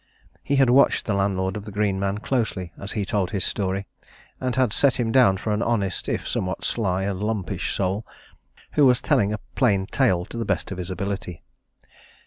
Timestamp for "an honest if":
5.53-6.27